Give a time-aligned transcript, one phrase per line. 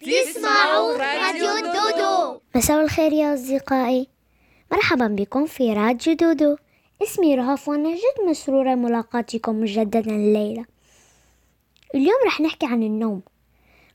[0.00, 2.40] تسمعوا راديو دودو.
[2.54, 4.08] مساء الخير يا أصدقائي.
[4.72, 6.56] مرحبا بكم في راديو دودو.
[7.02, 10.64] اسمي رهف وأنا جد مسرورة ملاقاتكم مجددا الليلة
[11.94, 13.22] اليوم رح نحكي عن النوم.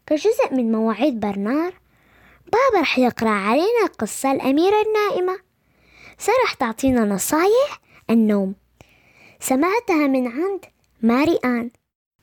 [0.07, 1.73] كجزء من مواعيد برنار
[2.45, 5.39] بابا رح يقرأ علينا قصة الأميرة النائمة.
[6.17, 8.55] سارة رح تعطينا نصايح النوم.
[9.39, 10.65] سمعتها من عند
[11.01, 11.71] ماري آن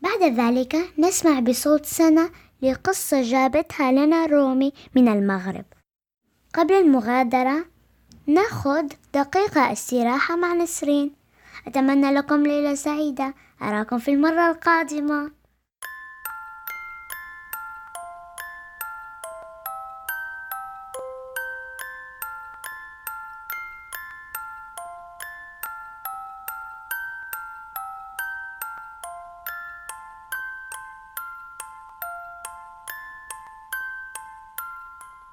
[0.00, 2.30] بعد ذلك نسمع بصوت سنة
[2.62, 5.64] لقصة جابتها لنا رومي من المغرب.
[6.54, 7.64] قبل المغادرة
[8.26, 11.14] ناخذ دقيقة استراحة مع نسرين.
[11.66, 13.34] أتمنى لكم ليلة سعيدة.
[13.62, 15.30] أراكم في المرة القادمة.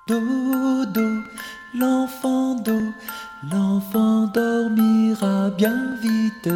[0.10, 1.22] Dodo,
[1.76, 2.82] l'enfant d'eau,
[3.52, 6.50] l'enfant dormira bien vite.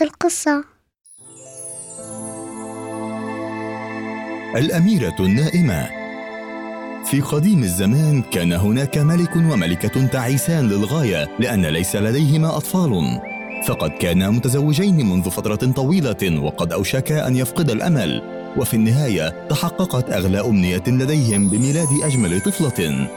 [0.00, 0.64] وقت القصة.
[4.56, 5.88] الأميرة النائمة.
[7.04, 13.20] في قديم الزمان كان هناك ملك وملكة تعيسان للغاية لأن ليس لديهما أطفال.
[13.66, 18.22] فقد كانا متزوجين منذ فترة طويلة وقد أوشكا أن يفقد الأمل.
[18.56, 23.08] وفي النهاية تحققت أغلى أمنية لديهم بميلاد أجمل طفلة.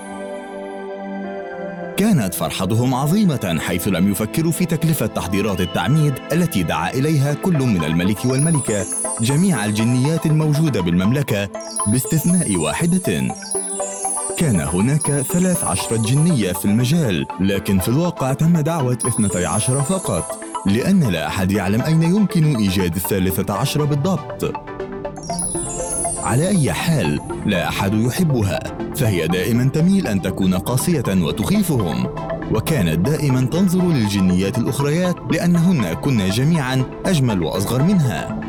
[2.20, 7.84] كانت فرحتهم عظيمة حيث لم يفكروا في تكلفة تحضيرات التعميد التي دعا إليها كل من
[7.84, 8.86] الملك والملكة
[9.22, 11.50] جميع الجنيات الموجودة بالمملكة
[11.88, 13.28] باستثناء واحدة.
[14.38, 20.40] كان هناك ثلاث عشرة جنية في المجال لكن في الواقع تم دعوة اثنتي عشر فقط
[20.66, 24.54] لأن لا أحد يعلم أين يمكن إيجاد الثالثة عشر بالضبط.
[26.24, 28.89] على أي حال لا أحد يحبها.
[29.00, 32.08] فهي دائما تميل أن تكون قاسية وتخيفهم.
[32.52, 38.40] وكانت دائما تنظر للجنيات الأخريات لأنهن كن جميعا أجمل وأصغر منها.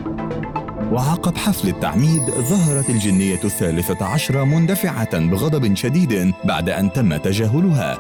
[0.93, 7.99] وعقب حفل التعميد ظهرت الجنية الثالثة عشرة مندفعة بغضب شديد بعد أن تم تجاهلها.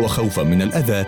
[0.00, 1.04] وخوفا من الأذى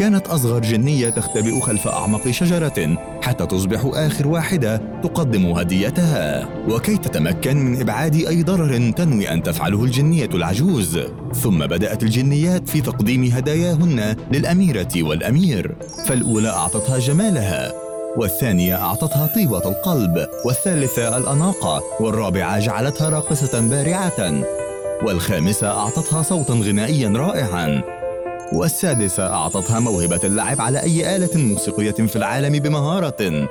[0.00, 6.48] كانت أصغر جنية تختبئ خلف أعمق شجرة حتى تصبح آخر واحدة تقدم هديتها.
[6.68, 10.98] وكي تتمكن من إبعاد أي ضرر تنوي أن تفعله الجنية العجوز.
[11.34, 15.76] ثم بدأت الجنيات في تقديم هداياهن للأميرة والأمير
[16.06, 17.72] فالأولى أعطتها جمالها
[18.16, 24.44] والثانية أعطتها طيبة القلب والثالثة الأناقة والرابعة جعلتها راقصة بارعة
[25.02, 27.99] والخامسة أعطتها صوتا غنائيا رائعا.
[28.52, 33.48] والسادسة أعطتها موهبة اللعب على أي آلة موسيقية في العالم بمهارة.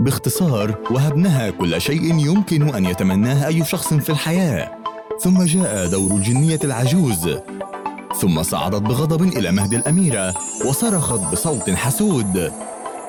[0.00, 4.70] باختصار وهبناها كل شيء يمكن أن يتمناه أي شخص في الحياة.
[5.20, 7.30] ثم جاء دور الجنية العجوز.
[8.20, 12.52] ثم صعدت بغضب إلى مهد الأميرة وصرخت بصوت حسود.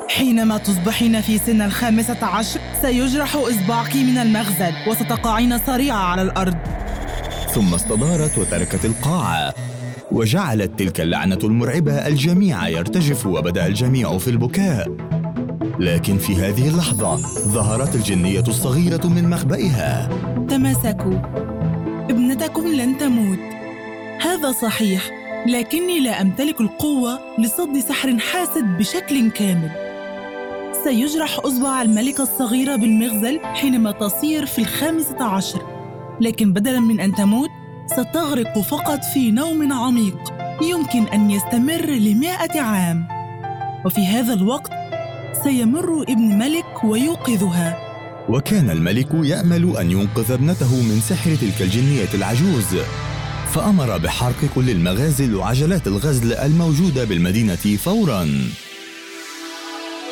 [0.09, 6.57] حينما تصبحين في سن الخامسة عشر سيجرح إصبعك من المغزل وستقعين صريعة على الأرض.
[7.53, 9.53] ثم استدارت وتركت القاعة.
[10.11, 14.91] وجعلت تلك اللعنة المرعبة الجميع يرتجف وبدأ الجميع في البكاء.
[15.79, 17.15] لكن في هذه اللحظة
[17.47, 20.09] ظهرت الجنية الصغيرة من مخبئها.
[20.49, 21.19] تماسكوا.
[22.09, 23.39] ابنتكم لن تموت.
[24.21, 25.11] هذا صحيح
[25.47, 29.71] لكني لا أمتلك القوة لصد سحر حاسد بشكل كامل.
[30.83, 35.61] سيجرح أصبع الملكة الصغيرة بالمغزل حينما تصير في الخامسة عشر.
[36.21, 37.49] لكن بدلاً من أن تموت
[37.87, 40.17] ستغرق فقط في نوم عميق.
[40.61, 43.07] يمكن أن يستمر لمائة عام.
[43.85, 44.71] وفي هذا الوقت
[45.43, 47.77] سيمر ابن ملك ويوقظها.
[48.29, 52.75] وكان الملك يأمل أن ينقذ ابنته من سحر تلك الجنية العجوز.
[53.53, 58.27] فأمر بحرق كل المغازل وعجلات الغزل الموجودة بالمدينة فوراً.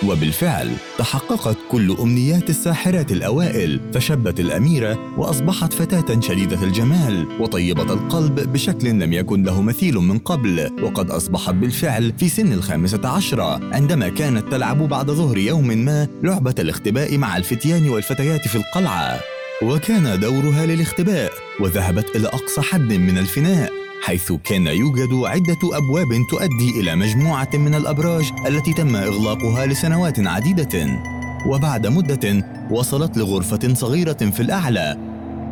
[0.03, 8.89] وبالفعل تحققت كل أمنيات الساحرات الأوائل فشبت الأميرة وأصبحت فتاة شديدة الجمال وطيبة القلب بشكل
[8.89, 14.51] لم يكن له مثيل من قبل وقد أصبحت بالفعل في سن الخامسة عشرة عندما كانت
[14.51, 19.19] تلعب بعد ظهر يوم ما لعبة الاختباء مع الفتيان والفتيات في القلعة.
[19.63, 23.84] وكان دورها للاختباء وذهبت إلى أقصى حد من الفناء.
[24.01, 31.01] حيث كان يوجد عدة أبواب تؤدي إلى مجموعة من الأبراج التي تم إغلاقها لسنوات عديدة.
[31.45, 34.97] وبعد مدة وصلت لغرفة صغيرة في الأعلى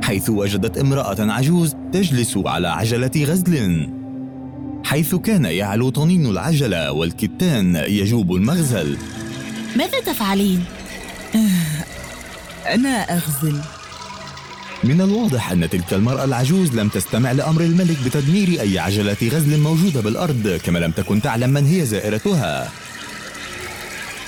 [0.03, 3.89] حيث وجدت امرأة عجوز تجلس على عجلة غزل.
[4.83, 8.97] حيث كان يعلو طنين العجلة والكتان يجوب المغزل.
[9.75, 10.63] ماذا تفعلين؟
[12.65, 13.61] أنا أغزل.
[14.83, 20.01] من الواضح أن تلك المرأة العجوز لم تستمع لأمر الملك بتدمير أي عجلة غزل موجودة
[20.01, 22.71] بالأرض كما لم تكن تعلم من هي زائرتها.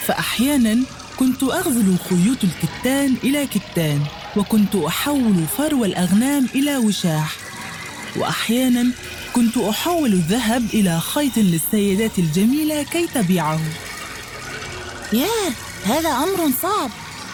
[0.05, 0.77] فأحيانا
[1.17, 4.01] كنت أغزل خيوط الكتان إلى كتان
[4.37, 7.35] وكنت أحول فرو الأغنام إلى وشاح.
[8.15, 8.91] وأحيانا
[9.33, 13.59] كنت أحول الذهب إلى خيط للسيدات الجميلة كي تبيعه.
[15.13, 15.51] ياه
[15.85, 16.89] هذا أمر صعب.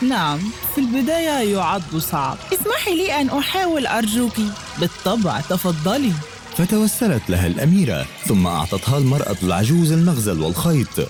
[0.10, 0.40] نعم
[0.76, 2.38] في البداية يعد صعب.
[2.54, 4.34] اسمحي لي أن أحاول أرجوك.
[4.80, 6.14] بالطبع تفضلي.
[6.58, 11.10] فتوسلت لها الأميرة ثم أعطتها المرأة العجوز المغزل والخيط.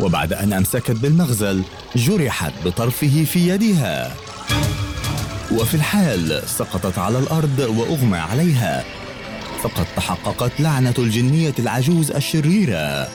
[0.00, 1.62] وبعد أن أمسكت بالمغزل
[1.96, 4.14] جرحت بطرفه في يدها
[5.52, 8.84] وفي الحال سقطت على الأرض وأغمى عليها.
[9.62, 13.08] فقد تحققت لعنة الجنية العجوز الشريرة.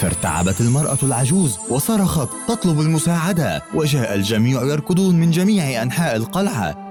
[0.00, 6.90] فارتعبت المرأة العجوز وصرخت تطلب المساعدة وجاء الجميع يركضون من جميع أنحاء القلعة.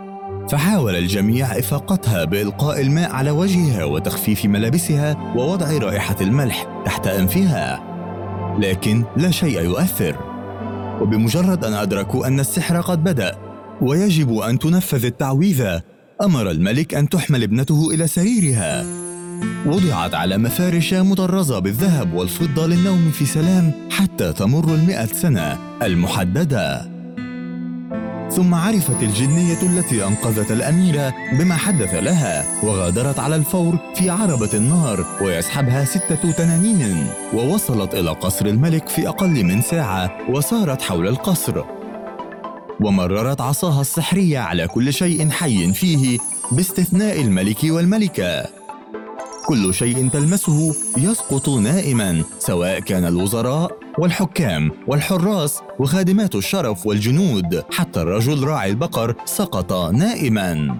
[0.49, 7.83] فحاول الجميع إفاقتها بإلقاء الماء على وجهها وتخفيف ملابسها ووضع رائحة الملح تحت أنفها.
[8.59, 10.15] لكن لا شيء يؤثر.
[11.01, 13.37] وبمجرد أن أدركوا أن السحر قد بدأ
[13.81, 15.81] ويجب أن تنفذ التعويذة
[16.21, 18.98] أمر الملك أن تحمل ابنته إلى سريرها.
[19.65, 26.99] وضعت على مفارش مطرزة بالذهب والفضة للنوم في سلام حتى تمر المئة سنة المحددة.
[28.31, 35.05] ثم عرفت الجنية التي أنقذت الأميرة بما حدث لها وغادرت على الفور في عربة النار
[35.21, 41.63] ويسحبها ستة تنانين ووصلت إلى قصر الملك في أقل من ساعة وسارت حول القصر.
[42.81, 46.19] ومررت عصاها السحرية على كل شيء حي فيه
[46.51, 48.58] باستثناء الملك والملكة.
[49.49, 57.63] كل شيء تلمسه يسقط نائما سواء كان الوزراء والحكام والحراس وخادمات الشرف والجنود.
[57.71, 60.79] حتى الرجل راعي البقر سقط نائما.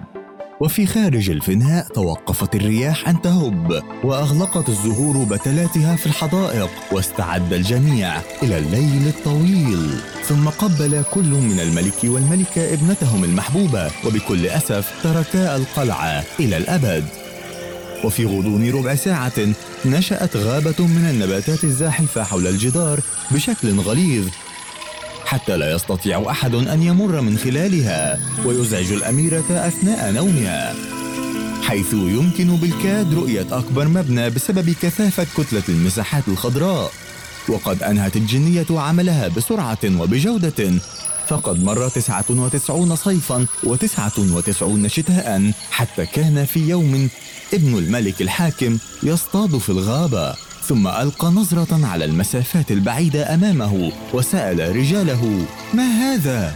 [0.60, 8.58] وفي خارج الفناء توقفت الرياح أن تهب وأغلقت الزهور بتلاتها في الحدائق واستعد الجميع إلى
[8.58, 9.90] الليل الطويل.
[10.24, 17.04] ثم قبل كل من الملك والملكة ابنتهم المحبوبة وبكل أسف تركا القلعة إلى الأبد.
[18.04, 19.32] وفي غضون ربع ساعة
[19.84, 24.28] نشأت غابة من النباتات الزاحفة حول الجدار بشكل غليظ
[25.24, 30.74] حتى لا يستطيع أحد أن يمر من خلالها ويزعج الأميرة أثناء نومها
[31.62, 36.92] حيث يمكن بالكاد رؤية أكبر مبنى بسبب كثافة كتلة المساحات الخضراء
[37.48, 40.70] وقد أنهت الجنية عملها بسرعة وبجودة
[41.30, 47.08] فقد مر تسعة وتسعون صيفا وتسعة وتسعون شتاء حتى كان في يوم
[47.54, 55.46] ابن الملك الحاكم يصطاد في الغابة ثم ألقى نظرة على المسافات البعيدة أمامه وسأل رجاله
[55.74, 56.54] ما هذا؟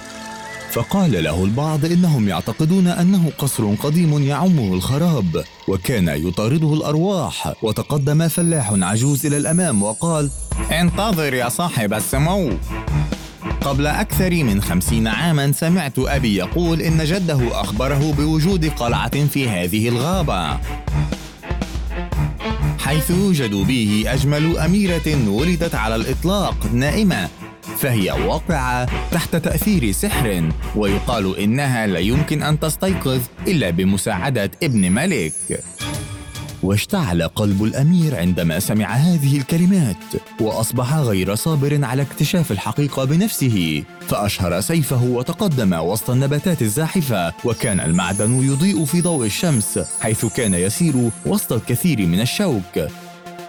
[0.72, 8.72] فقال له البعض إنهم يعتقدون أنه قصر قديم يعمه الخراب وكان يطارده الأرواح وتقدم فلاح
[8.72, 10.30] عجوز إلى الأمام وقال
[10.70, 12.50] انتظر يا صاحب السمو
[13.60, 19.88] قبل أكثر من خمسين عاما سمعت أبي يقول إن جده أخبره بوجود قلعة في هذه
[19.88, 20.58] الغابة.
[22.78, 27.28] حيث يوجد به أجمل أميرة ولدت على الإطلاق نائمة
[27.78, 35.32] فهي واقعة تحت تأثير سحر ويقال إنها لا يمكن أن تستيقظ إلا بمساعدة ابن ملك.
[36.64, 39.96] واشتعل قلب الأمير عندما سمع هذه الكلمات
[40.40, 48.42] وأصبح غير صابر على اكتشاف الحقيقة بنفسه فأشهر سيفه وتقدم وسط النباتات الزاحفة وكان المعدن
[48.42, 52.88] يضيء في ضوء الشمس حيث كان يسير وسط الكثير من الشوك.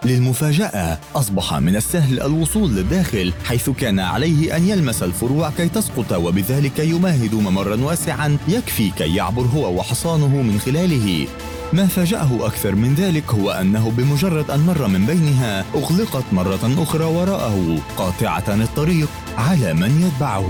[0.05, 6.79] للمفاجأة أصبح من السهل الوصول للداخل حيث كان عليه أن يلمس الفروع كي تسقط وبذلك
[6.79, 11.27] يمهد ممرا واسعا يكفي كي يعبر هو وحصانه من خلاله.
[11.75, 17.03] ما فاجأه أكثر من ذلك هو أنه بمجرد أن مر من بينها أغلقت مرة أخرى
[17.03, 20.49] وراءه قاطعة الطريق على من يتبعه.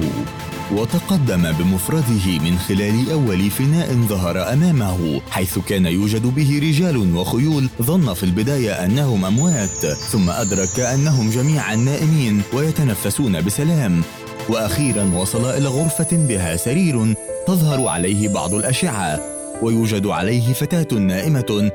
[0.71, 8.13] وتقدم بمفرده من خلال أول فناء ظهر أمامه حيث كان يوجد به رجال وخيول ظن
[8.13, 14.03] في البداية أنهم أموات ثم أدرك أنهم جميعا نائمين ويتنفسون بسلام.
[14.49, 17.15] وأخيرا وصل إلى غرفة بها سرير
[17.47, 19.34] تظهر عليه بعض الأشعة.
[19.61, 21.71] ويوجد عليه فتاة نائمة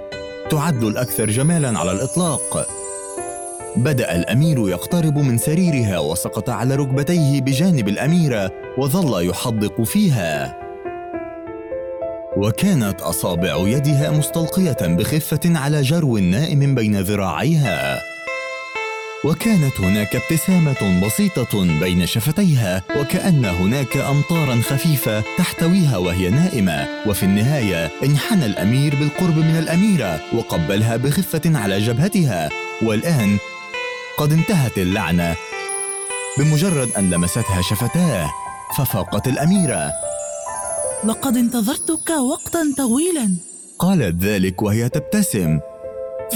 [0.50, 2.66] تعد الأكثر جمالا على الإطلاق.
[3.76, 10.60] بدأ الأمير يقترب من سريرها وسقط على ركبتيه بجانب الأميرة وظل يحدق فيها.
[12.37, 18.09] وكانت أصابع يدها مستلقية بخفة على جرو نائم بين ذراعيها.
[19.24, 26.88] وكانت هناك ابتسامة بسيطة بين شفتيها وكأن هناك أمطارا خفيفة تحتويها وهي نائمة.
[27.06, 32.48] وفي النهاية انحنى الأمير بالقرب من الأميرة وقبلها بخفة على جبهتها.
[32.82, 33.38] والآن
[34.18, 35.36] قد انتهت اللعنة.
[36.38, 38.30] بمجرد أن لمستها شفتاه
[38.78, 39.92] ففاقت الأميرة.
[41.04, 43.36] لقد انتظرتك وقتا طويلا.
[43.78, 45.60] قالت ذلك وهي تبتسم.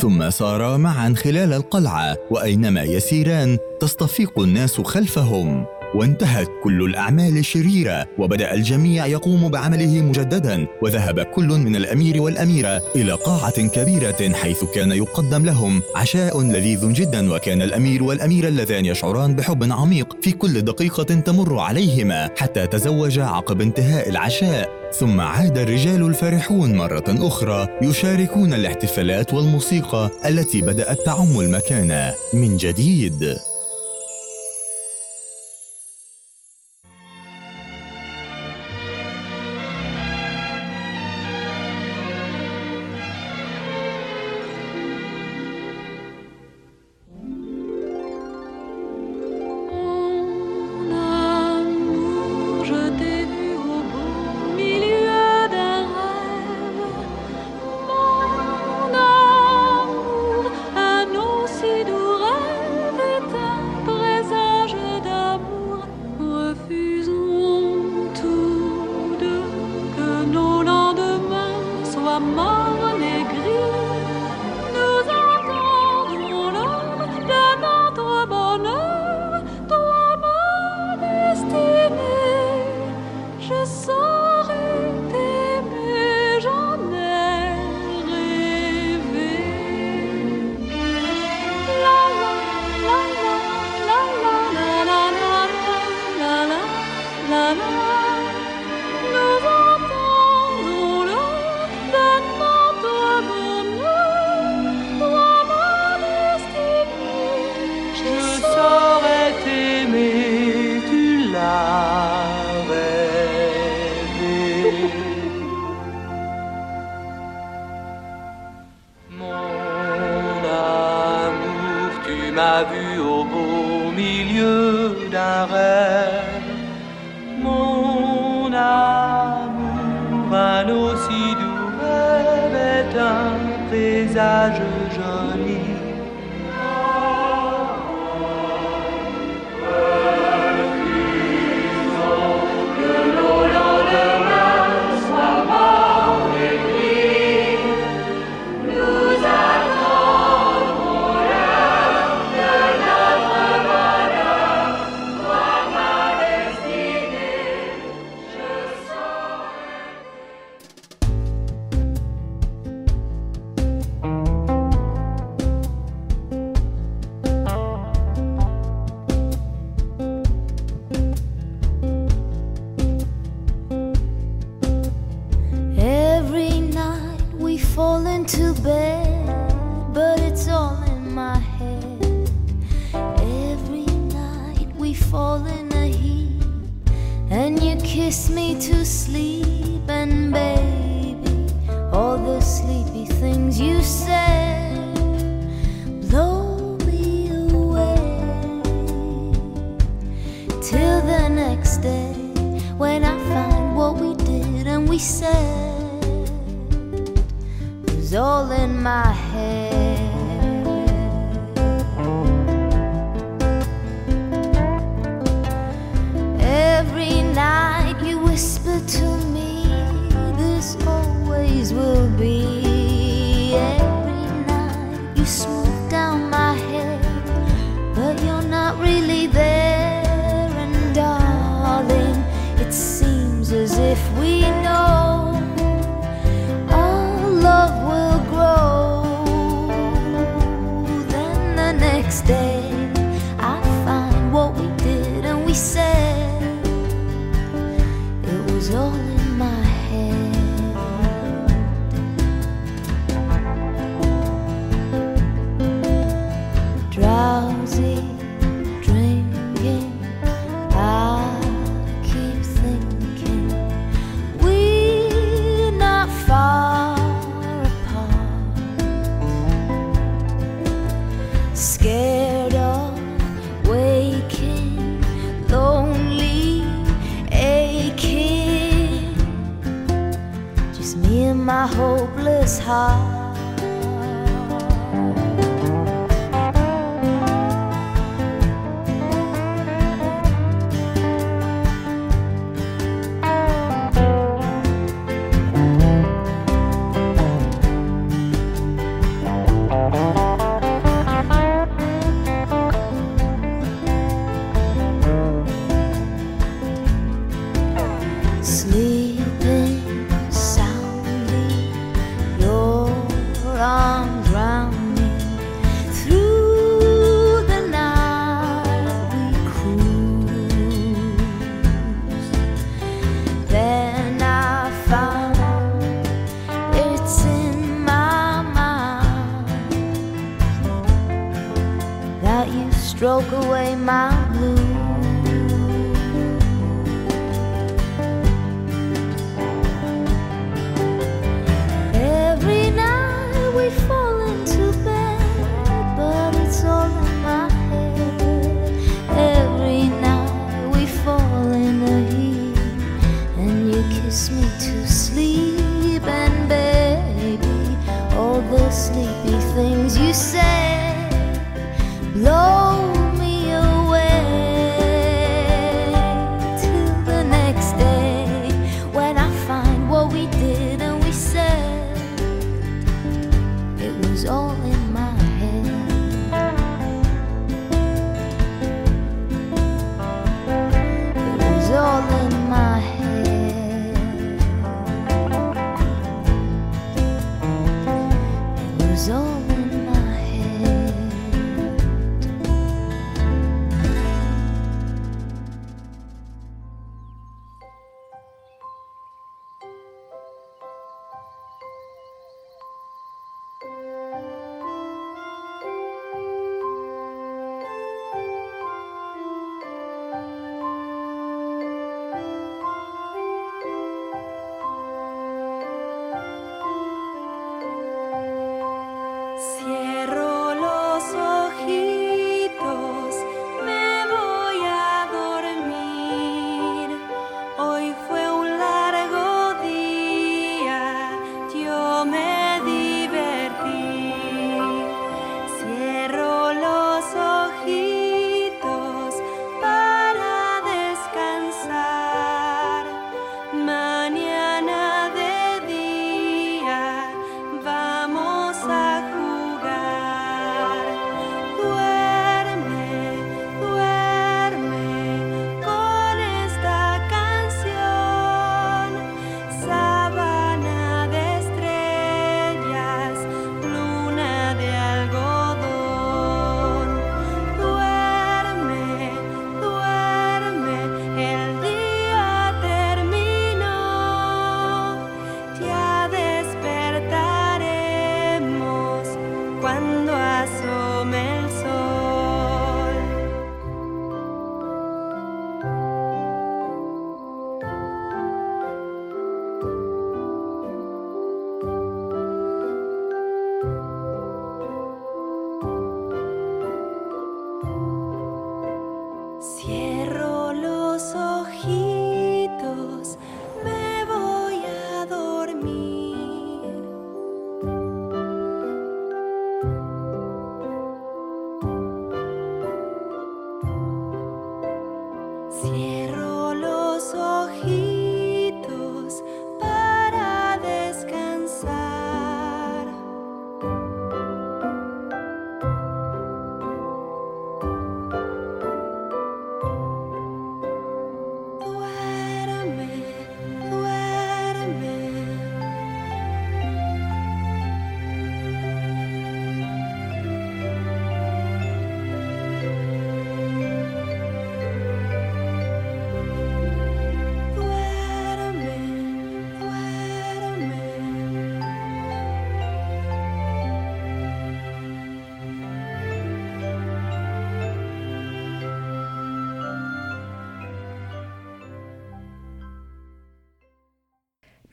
[0.01, 5.67] ثم سارا معا خلال القلعة وأينما يسيران تصطفيق الناس خلفهم.
[5.95, 13.13] وانتهت كل الأعمال الشريرة وبدأ الجميع يقوم بعمله مجددا وذهب كل من الأمير والأميرة إلى
[13.13, 19.73] قاعة كبيرة حيث كان يقدم لهم عشاء لذيذ جدا وكان الأمير والأميرة اللذان يشعران بحب
[19.73, 24.69] عميق في كل دقيقة تمر عليهما حتى تزوجا عقب انتهاء العشاء.
[24.99, 32.13] ثم عاد الرجال الفرحون مرة أخرى يشاركون الاحتفالات والموسيقى التي بدأت تعم المكان.
[32.35, 33.37] من جديد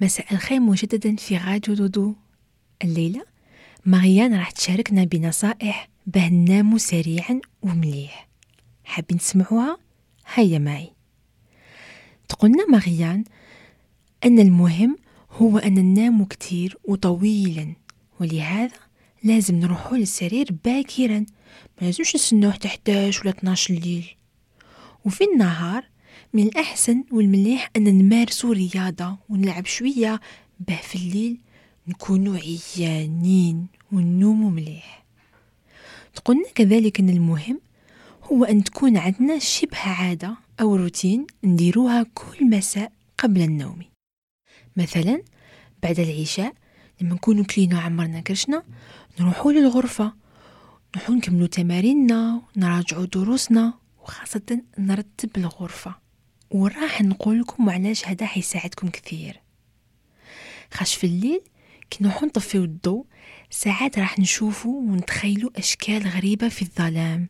[0.02, 2.16] مساء الخير مجددا في راديو دودو
[2.84, 3.26] الليلة.
[3.86, 8.28] ماريان راح تشاركنا بنصائح باه ننامو سريعا ومليح.
[8.84, 9.78] حابين تسمعوها؟
[10.34, 10.92] هيا معي.
[12.30, 13.24] تقولنا ماريان
[14.26, 14.98] أن المهم
[15.32, 17.74] هو أن ننام كتير وطويلا
[18.20, 18.78] ولهذا
[19.24, 21.20] لازم نروحو للسرير باكرا.
[21.82, 24.16] ما لازمش نستناو حتى 11 ولا 12 الليل.
[25.06, 25.91] وفي النهار
[26.34, 30.22] من الأحسن والمليح أن نمارسو رياضة ونلعب شوية
[30.60, 31.38] باه في الليل
[31.88, 35.06] نكونو عيانين ونومو مليح.
[36.16, 37.60] تقولنا كذلك أن المهم
[38.24, 43.80] هو أن تكون عندنا شبه عادة أو روتين نديروها كل مساء قبل النوم.
[44.78, 45.22] مثلا
[45.84, 46.54] بعد العشاء
[47.02, 48.64] لما نكونوا كلينا عمرنا كرشنا
[49.20, 50.14] نروحوا للغرفة
[50.96, 56.01] نروحوا نكملوا تماريننا ونراجعوا دروسنا وخاصة نرتب الغرفة.
[56.52, 59.42] وراح نقول لكم علاش هذا حيساعدكم كثير.
[60.74, 61.42] خاش في الليل
[61.90, 63.06] كي نطفيو الضوء
[63.50, 67.28] ساعات راح نشوفوا ونتخيلوا أشكال غريبة في الظلام.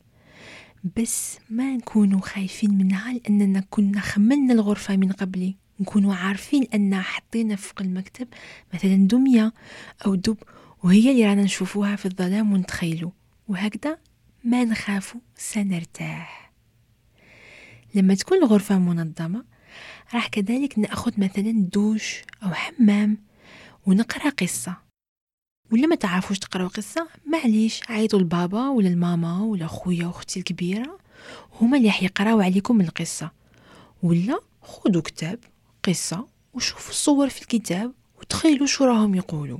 [0.97, 7.55] بس ما نكونوا خايفين منها لأننا كنا خملنا الغرفة من قبل نكونوا عارفين أن حطينا
[7.55, 8.27] فوق المكتب
[8.73, 9.53] مثلا دمية
[10.05, 10.37] أو دب
[10.83, 13.11] وهي اللي رانا نشوفوها في الظلام ونتخيلوا
[13.47, 13.97] وهكذا
[14.43, 16.50] ما نخافوا سنرتاح.
[17.95, 19.45] لما تكون الغرفة منظمة
[20.13, 23.17] راح كذلك نأخذ مثلا دوش أو حمام
[23.85, 24.77] ونقرأ قصة.
[25.71, 30.99] ولا ما تعرفوش تقراو قصة معليش عيطوا لبابا ولا الماما ولا خويا وأختي الكبيرة
[31.61, 33.31] هما اللي راح يقراو عليكم القصة.
[34.03, 35.39] ولا خذوا كتاب
[35.83, 39.59] قصة وشوفوا الصور في الكتاب وتخيلوا شو راهم يقولوا.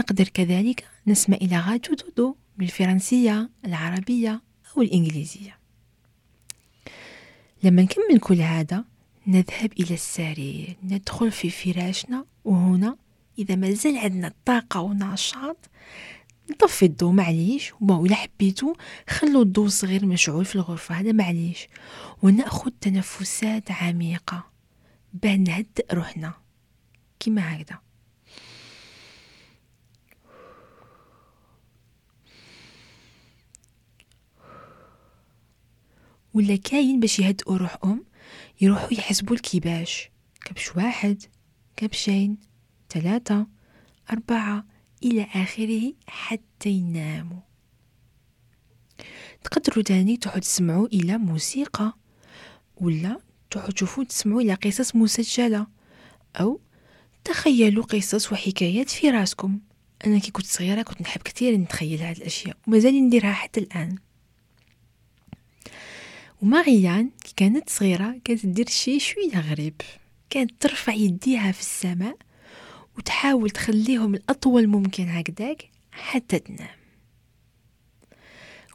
[0.00, 4.42] نقدر كذلك نسمع إلى غاتو دودو بالفرنسية العربية
[4.76, 5.61] أو الإنجليزية.
[7.62, 8.84] لما نكمل كل هذا
[9.26, 12.96] نذهب إلى السرير ندخل في فراشنا وهنا
[13.38, 15.56] إذا ما زال عندنا الطاقة ونشاط
[16.50, 17.72] نطفي الضو معليش.
[17.80, 18.74] وإلا حبيتو
[19.08, 21.68] خلو الضو صغير مشعول في الغرفة هذا معليش.
[22.22, 24.44] ونأخذ تنفسات عميقة.
[25.14, 26.32] باه نهدئ روحنا.
[27.20, 27.78] كيما هكذا.
[36.34, 38.04] ولا كاين باش يهدئوا روحهم
[38.60, 40.10] يروحوا يحسبوا الكيباش.
[40.44, 41.22] كبش واحد
[41.76, 42.38] كبشين
[42.90, 43.46] ثلاثة
[44.10, 44.66] أربعة
[45.04, 47.40] إلى آخره حتى يناموا.
[49.44, 51.98] تقدروا تاني تحو تسمعوا إلى موسيقى
[52.76, 55.66] ولا تحو تشوفوا تسمعوا إلى قصص مسجلة
[56.36, 56.60] أو
[57.24, 59.60] تخيلوا قصص وحكايات في راسكم.
[60.06, 63.98] أنا كي كنت صغيرة كنت نحب كثير نتخيل هذه الأشياء ومازال نديرها حتى الآن.
[66.42, 69.80] وماريان كي كانت صغيرة كانت تدير شي شوية غريب.
[70.30, 72.16] كانت ترفع يديها في السماء
[72.98, 76.76] وتحاول تخليهم الأطول ممكن هكذاك حتى تنام.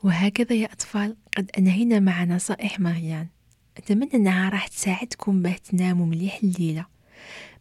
[0.03, 3.27] وهكذا يا أطفال قد أنهينا مع نصائح ماريان.
[3.77, 6.85] أتمنى أنها راح تساعدكم باه تناموا مليح الليلة.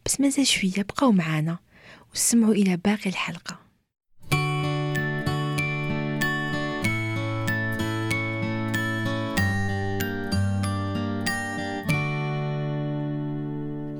[0.04, 1.58] بس مازال شوية بقاو معانا.
[2.10, 3.65] واستمعوا إلى باقي الحلقة.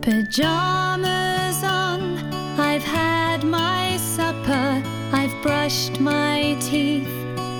[0.06, 2.16] Pajamas on,
[2.60, 4.80] I've had my supper,
[5.12, 7.10] I've brushed my teeth,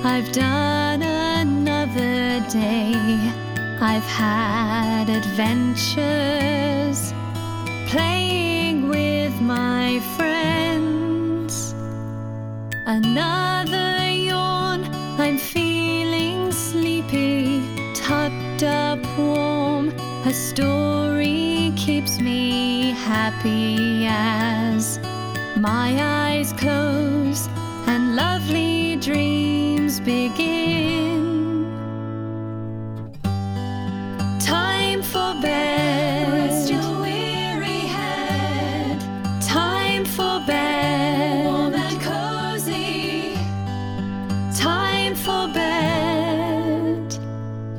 [0.05, 2.95] I've done another day.
[3.81, 7.13] I've had adventures,
[7.89, 11.75] playing with my friends.
[12.87, 14.85] Another yawn,
[15.19, 17.61] I'm feeling sleepy,
[17.93, 19.89] tucked up warm.
[20.25, 21.56] A story
[21.87, 24.99] keeps me happy as
[25.57, 27.47] my eyes close
[27.87, 31.71] and lovely dreams begin.
[34.41, 36.33] Time for bed.
[36.33, 39.01] Rest your weary head.
[39.41, 41.47] Time for bed.
[41.47, 43.35] Warm and cozy.
[44.57, 47.17] Time for bed.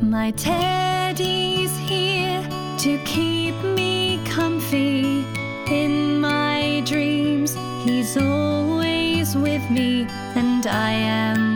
[0.02, 2.42] My teddy's here
[2.78, 3.87] to keep me
[4.38, 5.26] comfy
[5.68, 7.58] in my dreams.
[7.84, 11.47] He's always with me, and I am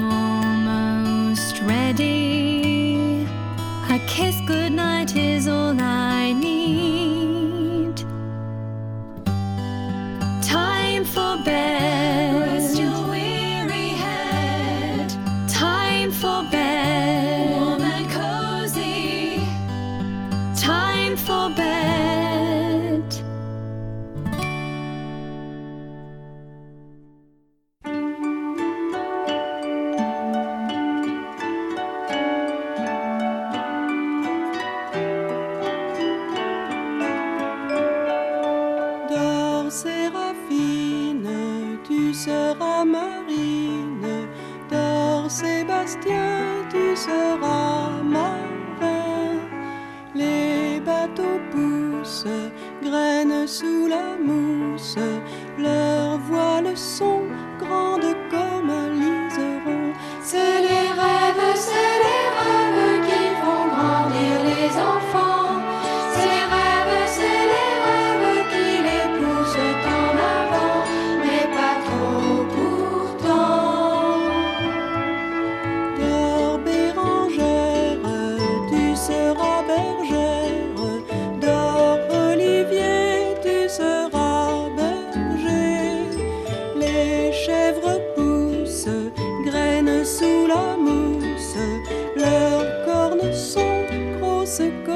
[94.51, 94.90] 있을까?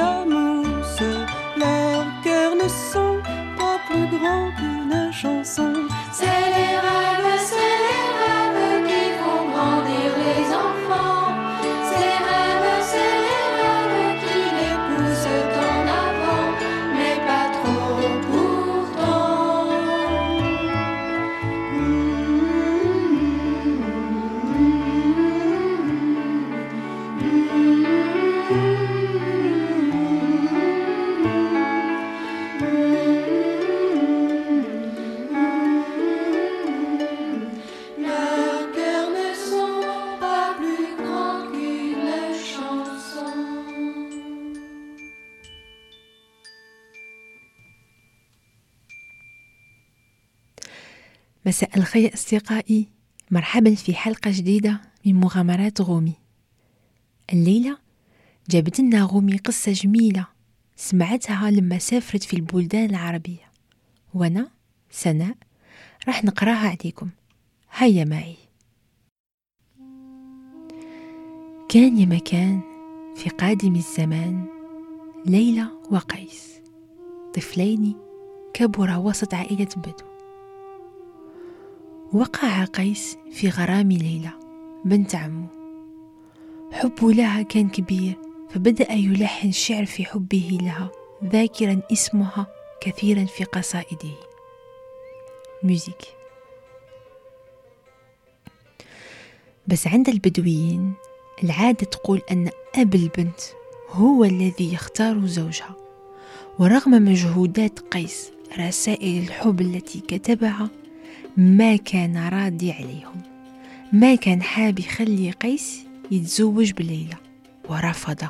[0.00, 0.39] l'homme
[51.60, 52.88] مساء الخير أصدقائي.
[53.30, 56.12] مرحبا في حلقة جديدة من مغامرات غومي
[57.32, 57.78] الليلة
[58.50, 60.26] جابت لنا غومي قصة جميلة
[60.76, 63.50] سمعتها لما سافرت في البلدان العربية.
[64.14, 64.50] وأنا
[64.90, 65.36] سناء
[66.06, 67.10] راح نقرأها عليكم.
[67.72, 68.36] هيا معي.
[71.68, 72.60] كان يا مكان
[73.16, 74.46] في قادم الزمان
[75.26, 76.60] ليلى وقيس
[77.34, 77.94] طفلين
[78.54, 80.09] كبرا وسط عائلة بدو.
[82.12, 84.30] وقع قيس في غرام ليلى
[84.84, 85.46] بنت عمه.
[86.72, 88.14] حبه لها كان كبير
[88.50, 90.90] فبدأ يلحن شعر في حبه لها
[91.24, 92.46] ذاكرا اسمها
[92.80, 94.14] كثيرا في قصائده.
[95.62, 96.02] ميوزيك
[99.66, 100.92] بس عند البدويين
[101.44, 103.40] العادة تقول أن أب البنت
[103.90, 105.76] هو الذي يختار زوجها
[106.58, 110.70] ورغم مجهودات قيس رسائل الحب التي كتبها
[111.36, 113.22] ما كان راضي عليهم.
[113.92, 117.16] ما كان حاب يخلي قيس يتزوج بليلى.
[117.68, 118.24] ورفض.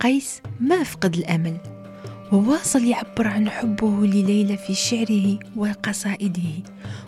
[0.00, 1.56] قيس ما فقد الأمل.
[2.32, 6.50] وواصل يعبر عن حبه لليلى في شعره وقصائده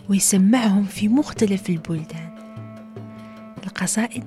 [0.08, 2.32] ويسمعهم في مختلف البلدان.
[3.64, 4.24] القصائد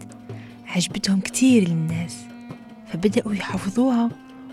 [0.68, 2.18] عجبتهم كتير للناس
[2.88, 4.10] فبدأوا يحفظوها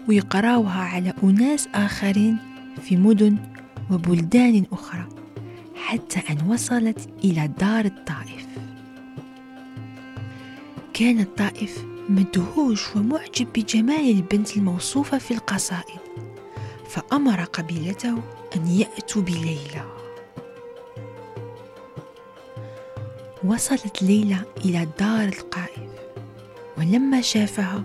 [0.09, 2.36] ويقراوها على أناس آخرين
[2.82, 3.38] في مدن
[3.91, 5.09] وبلدان أخرى
[5.74, 8.47] حتى أن وصلت إلى دار الطائف.
[10.95, 16.01] كان الطائف مدهوش ومعجب بجمال البنت الموصوفة في القصائد
[16.89, 18.22] فأمر قبيلته
[18.57, 19.85] أن يأتوا بليلى.
[23.45, 25.91] وصلت ليلى إلى دار القائف
[26.78, 27.85] ولما شافها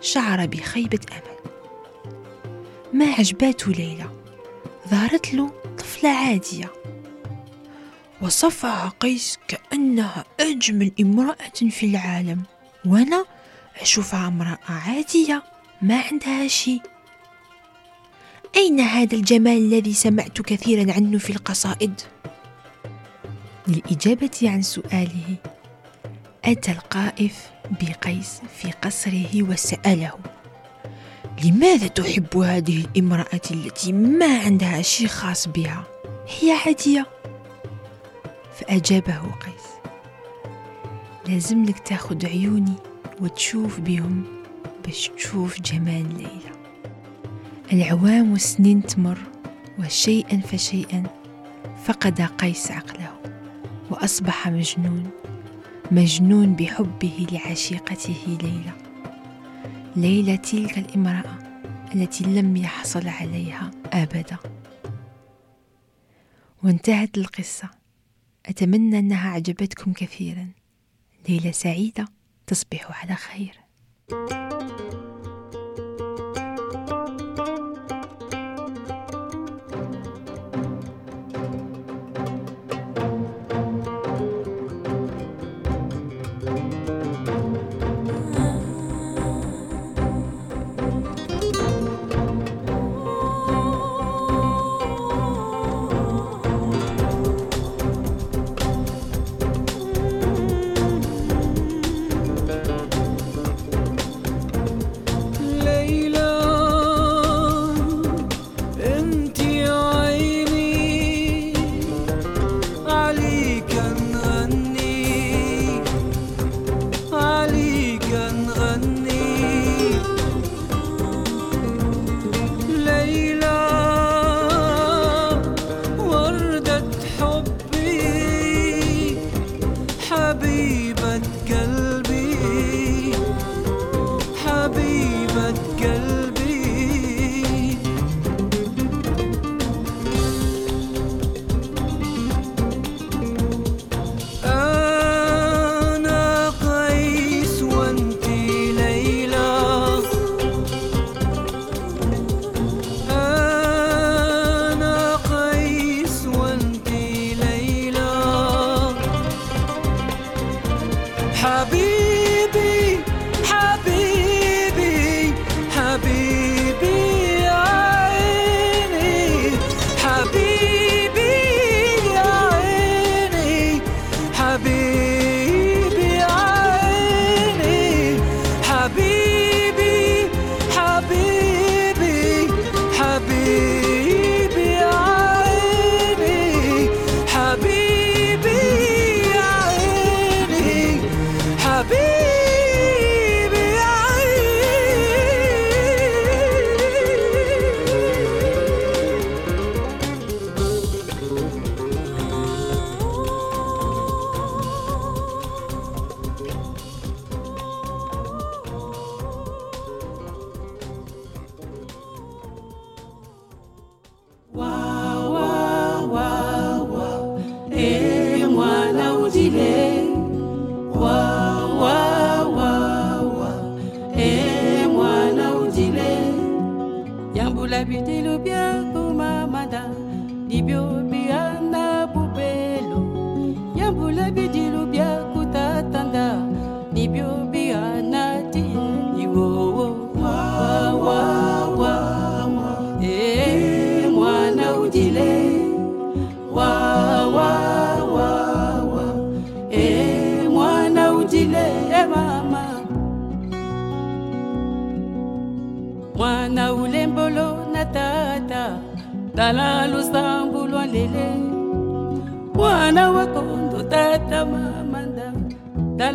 [0.00, 1.30] شعر بخيبة أمل.
[2.92, 4.19] ما عجباته ليلى؟
[4.90, 6.72] ظهرت له طفلة عادية.
[8.22, 12.42] وصفها قيس كأنها أجمل امرأة في العالم.
[12.86, 13.24] وأنا
[13.80, 15.42] أشوفها امرأة عادية
[15.82, 16.82] ما عندها شيء.
[18.56, 22.00] أين هذا الجمال الذي سمعت كثيرا عنه في القصائد؟
[23.68, 25.36] للإجابة عن سؤاله
[26.44, 30.12] أتى القائف بقيس في قصره وسأله.
[31.44, 35.84] لماذا تحب هذه الامرأة التي ما عندها شيء خاص بها؟
[36.40, 37.06] هي عادية
[38.58, 39.70] فأجابه قيس.
[41.26, 42.74] لازم لك تاخد عيوني
[43.20, 44.24] وتشوف بهم
[44.84, 46.60] باش تشوف جمال ليلى.
[47.72, 49.18] العوام والسنين تمر
[49.78, 51.02] وشيئا فشيئا
[51.84, 53.20] فقد قيس عقله
[53.90, 55.10] وأصبح مجنون.
[55.90, 58.89] مجنون بحبه لعشيقته ليلى.
[59.96, 61.38] ليلى تلك الامرأة
[61.94, 64.36] التي لم يحصل عليها أبدا.
[66.64, 67.70] وانتهت القصة.
[68.46, 70.48] أتمنى أنها عجبتكم كثيرا.
[71.28, 72.08] ليلة سعيدة
[72.46, 73.60] تصبحوا على خير.
[74.10, 74.49] thank you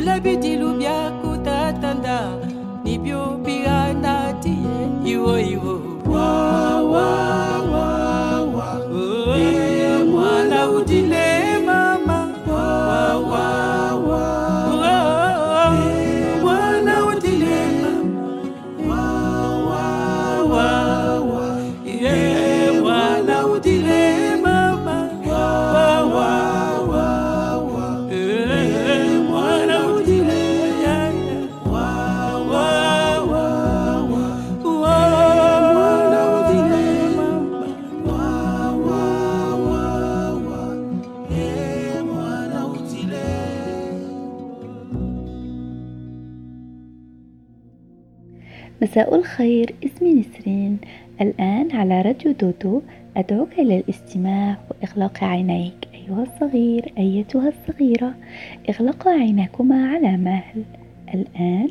[0.00, 0.56] la bute
[48.90, 50.78] مساء الخير اسمي نسرين.
[51.20, 52.80] الآن على راديو دودو
[53.16, 58.14] أدعوك إلى الاستماع وإغلاق عينيك أيها الصغير أيتها الصغيرة.
[58.68, 60.64] اغلقا عيناكما على مهل.
[61.14, 61.68] الآن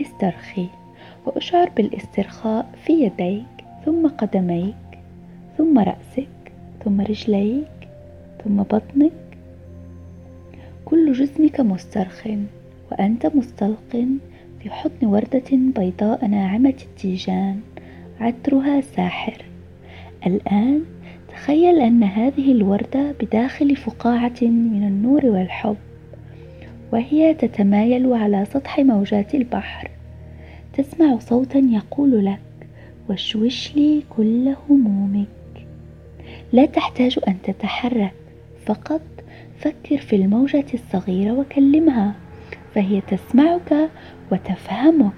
[0.00, 0.66] استرخي.
[1.26, 4.74] وأشعر بالاسترخاء في يديك ثم قدميك
[5.58, 6.52] ثم رأسك
[6.84, 7.88] ثم رجليك
[8.44, 9.12] ثم بطنك.
[10.84, 12.26] كل جسمك مسترخٍ
[12.92, 14.06] وأنت مستلق.
[14.66, 17.60] في حضن وردة بيضاء ناعمة التيجان
[18.20, 19.44] عطرها ساحر.
[20.26, 20.82] الآن
[21.28, 25.76] تخيل أن هذه الوردة بداخل فقاعة من النور والحب
[26.92, 29.90] وهي تتمايل على سطح موجات البحر.
[30.72, 32.68] تسمع صوتا يقول لك
[33.10, 35.66] وشوش لي كل همومك.
[36.52, 38.14] لا تحتاج أن تتحرك
[38.66, 39.02] فقط
[39.58, 42.14] فكر في الموجة الصغيرة وكلمها
[42.74, 43.90] فهي تسمعك
[44.32, 45.12] وتفهمك.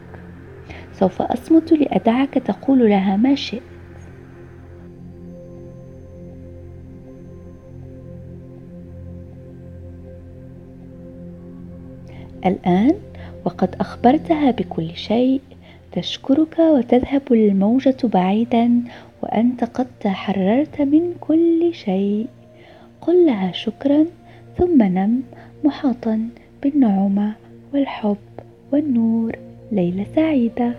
[0.92, 3.62] سوف أصمت لأدعك تقول لها ما شئت.
[12.46, 12.94] الآن
[13.44, 15.40] وقد أخبرتها بكل شيء
[15.92, 18.82] تشكرك وتذهب الموجة بعيدا
[19.22, 22.26] وأنت قد تحررت من كل شيء.
[23.00, 24.06] قل لها شكرا
[24.58, 25.22] ثم نم
[25.64, 26.28] محاطا
[26.62, 27.32] بالنعومة
[27.74, 28.16] والحب.
[28.72, 29.32] والنور
[29.72, 30.74] ليلة سعيدة.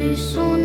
[0.00, 0.59] les sons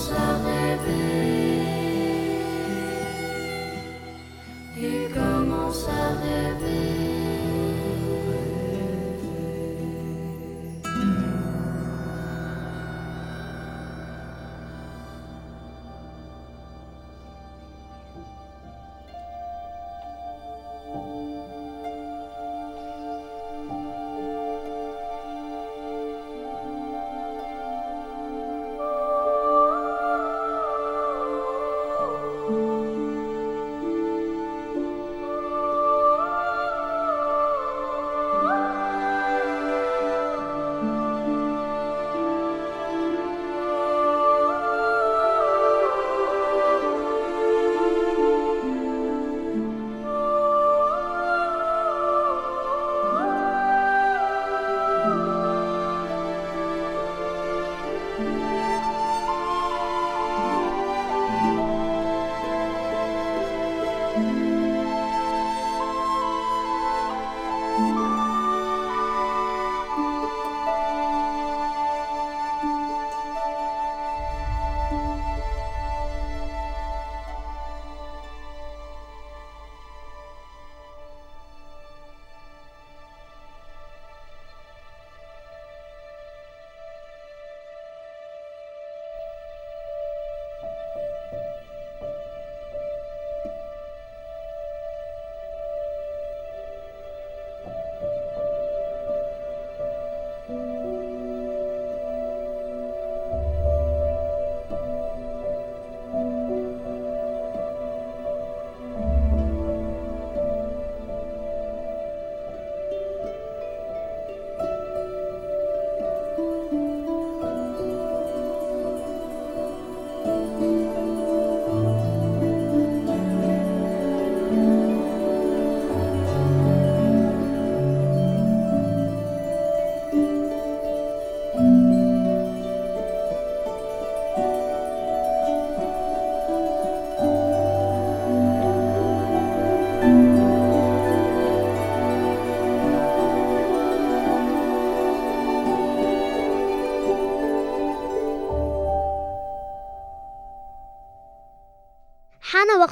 [0.00, 0.29] sunshine.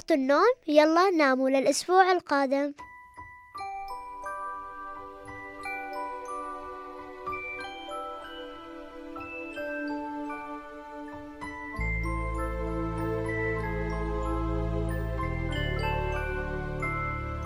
[0.09, 0.55] وقت النوم.
[0.69, 2.73] يلا ناموا للأسبوع القادم.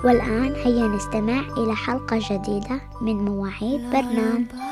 [0.04, 4.71] والآن هيا نستمع إلى حلقة جديدة من مواعيد برنامج.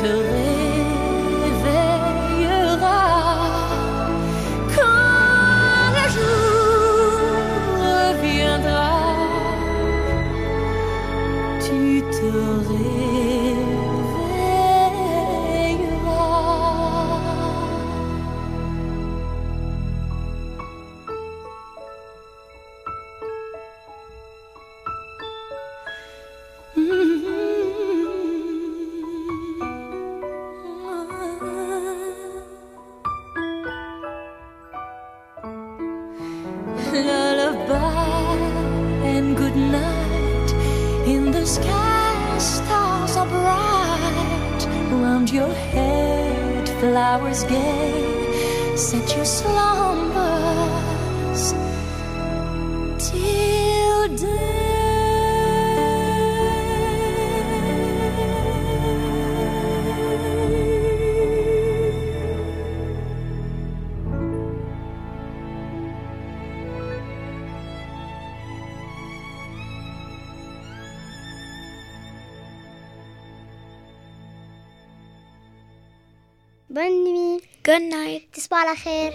[0.00, 0.49] till then.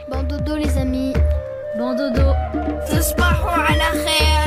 [0.10, 1.14] Bon dodo les amis.
[1.78, 2.34] Bon dodo,
[2.88, 4.45] ce pas moi à la faire